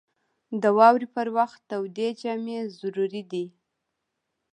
[0.61, 3.45] •د واورې پر وخت تودې جامې ضروري دي.